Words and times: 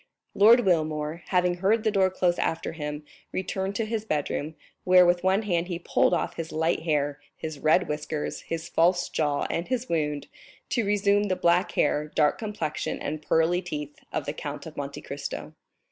Lord 0.33 0.61
Wilmore, 0.61 1.21
having 1.27 1.57
heard 1.57 1.83
the 1.83 1.91
door 1.91 2.09
close 2.09 2.39
after 2.39 2.71
him, 2.71 3.03
returned 3.31 3.75
to 3.75 3.85
his 3.85 4.03
bedroom, 4.03 4.55
where 4.83 5.05
with 5.05 5.23
one 5.23 5.43
hand 5.43 5.67
he 5.67 5.77
pulled 5.77 6.11
off 6.11 6.37
his 6.37 6.51
light 6.51 6.79
hair, 6.81 7.19
his 7.37 7.59
red 7.59 7.87
whiskers, 7.87 8.41
his 8.41 8.67
false 8.67 9.09
jaw, 9.09 9.43
and 9.51 9.67
his 9.67 9.89
wound, 9.89 10.25
to 10.69 10.83
resume 10.87 11.25
the 11.25 11.35
black 11.35 11.73
hair, 11.73 12.07
dark 12.15 12.39
complexion, 12.39 12.99
and 12.99 13.21
pearly 13.21 13.61
teeth 13.61 13.95
of 14.11 14.25
the 14.25 14.33
Count 14.33 14.65
of 14.65 14.75
Monte 14.75 15.01
Cristo. 15.03 15.53